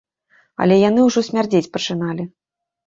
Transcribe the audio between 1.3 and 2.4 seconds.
смярдзець пачыналі.